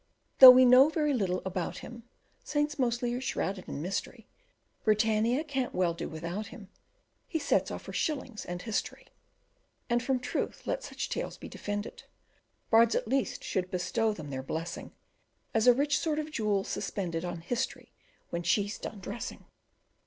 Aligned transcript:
Though 0.39 0.49
we 0.49 0.65
know 0.65 0.89
very 0.89 1.13
little 1.13 1.43
about 1.45 1.77
him 1.85 2.05
(Saints 2.43 2.79
mostly 2.79 3.13
are 3.13 3.21
shrouded 3.21 3.67
in 3.67 3.83
mystery), 3.83 4.25
Britannia 4.83 5.43
can't 5.43 5.75
well 5.75 5.93
do 5.93 6.09
without 6.09 6.47
him, 6.47 6.69
He 7.27 7.37
sets 7.37 7.69
off 7.69 7.85
her 7.85 7.93
shillings 7.93 8.43
and 8.43 8.63
history. 8.63 9.05
And 9.91 10.01
from 10.01 10.19
truth 10.19 10.63
let 10.65 10.81
such 10.81 11.07
tales 11.07 11.37
be 11.37 11.47
defended, 11.47 12.05
Bards 12.71 12.95
at 12.95 13.07
least 13.07 13.43
should 13.43 13.69
bestow 13.69 14.11
them 14.11 14.31
their 14.31 14.41
blessing, 14.41 14.91
As 15.53 15.67
a 15.67 15.73
rich 15.75 15.99
sort 15.99 16.17
of 16.17 16.31
jewel 16.31 16.63
suspended 16.63 17.23
On 17.23 17.41
History 17.41 17.91
when 18.31 18.41
she's 18.41 18.79
done 18.79 19.01
dressing. 19.01 19.45